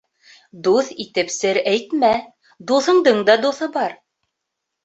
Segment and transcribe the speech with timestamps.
[0.67, 2.11] Дуҫ итеп сер әйтмә,
[2.73, 3.95] дуҫыңдың да дуҫы бар.